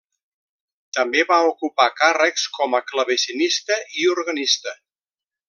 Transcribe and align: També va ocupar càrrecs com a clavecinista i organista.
També 0.97 1.25
va 1.31 1.37
ocupar 1.49 1.87
càrrecs 1.99 2.47
com 2.57 2.79
a 2.79 2.81
clavecinista 2.93 3.79
i 4.01 4.09
organista. 4.15 4.77